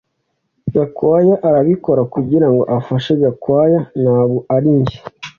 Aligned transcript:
Gakwaya 0.73 1.35
arabikora 1.47 2.01
kugirango 2.13 2.63
afashe 2.77 3.11
Gakwaya 3.21 3.79
ntabwo 4.01 4.39
ari 4.55 4.69
njye 4.79 4.97